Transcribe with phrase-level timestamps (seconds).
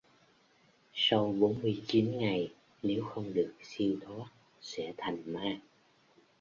[0.93, 2.53] sau bốn mươi chín ngày
[2.83, 4.27] nếu không được siêu thoát
[4.61, 5.55] sẽ thành ma